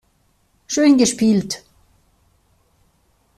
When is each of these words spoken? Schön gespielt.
Schön 0.65 0.97
gespielt. 0.97 1.63